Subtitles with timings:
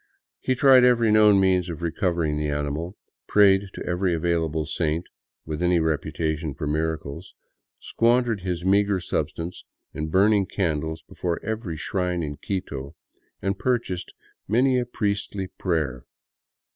[0.39, 5.05] He tried every known means of recovering the animal,— prayed to every available saint
[5.45, 7.35] with any reputation for miracles,
[7.79, 12.95] squandered his meager substance in burn ing candles before every shrine in Quito,
[13.43, 14.11] and purchased
[14.47, 16.05] many a priestly prayer.